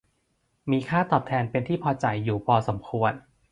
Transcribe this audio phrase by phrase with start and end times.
[0.71, 3.13] มีค่าตอบแทนเป็นที่พอใจอยู่พอสมควร